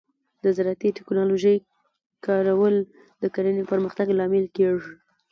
[0.43, 1.57] د زراعتي ټیکنالوجۍ
[2.25, 2.75] کارول
[3.21, 4.93] د کرنې پرمختګ لامل کیږي.